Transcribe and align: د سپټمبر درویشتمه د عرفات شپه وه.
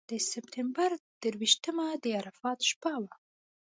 د 0.09 0.11
سپټمبر 0.31 0.91
درویشتمه 1.21 1.87
د 2.03 2.05
عرفات 2.19 2.59
شپه 2.69 2.93
وه. 3.01 3.13